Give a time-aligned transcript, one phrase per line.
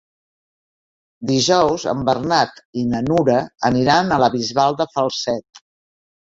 [1.31, 3.37] Dijous en Bernat i na Nura
[3.71, 5.67] aniran a la Bisbal de Falset.